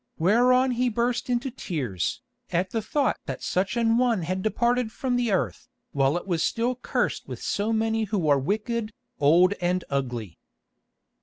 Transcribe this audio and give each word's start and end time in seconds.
Whereon 0.17 0.71
he 0.71 0.89
burst 0.89 1.29
into 1.29 1.51
tears, 1.51 2.23
at 2.51 2.71
the 2.71 2.81
thought 2.81 3.19
that 3.27 3.43
such 3.43 3.77
an 3.77 3.99
one 3.99 4.23
had 4.23 4.41
departed 4.41 4.91
from 4.91 5.15
the 5.15 5.31
earth, 5.31 5.67
while 5.91 6.17
it 6.17 6.25
was 6.25 6.41
still 6.41 6.73
cursed 6.75 7.27
with 7.27 7.39
so 7.39 7.71
many 7.71 8.05
who 8.05 8.27
are 8.27 8.39
wicked, 8.39 8.91
old 9.19 9.53
and 9.61 9.83
ugly. 9.91 10.39